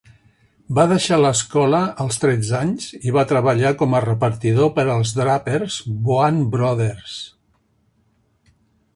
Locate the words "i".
3.09-3.13